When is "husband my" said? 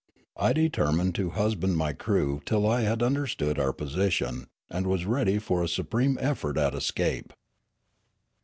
1.29-1.93